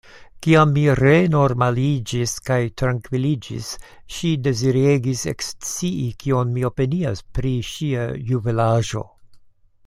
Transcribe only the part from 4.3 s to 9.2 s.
deziregis ekscii kion mi opinias pri ŝia juvelaĵo.